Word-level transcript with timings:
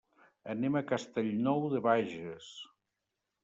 Anem 0.53 0.77
a 0.79 0.83
Castellnou 0.93 1.63
de 1.77 1.85
Bages. 1.91 2.51